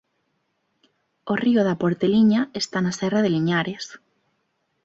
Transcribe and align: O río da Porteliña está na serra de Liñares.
O 1.31 1.33
río 1.43 1.61
da 1.67 1.79
Porteliña 1.81 2.41
está 2.61 2.77
na 2.81 2.93
serra 2.99 3.23
de 3.23 3.33
Liñares. 3.35 3.85